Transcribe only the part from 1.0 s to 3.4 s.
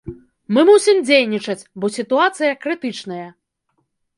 дзейнічаць, бо сітуацыя крытычная!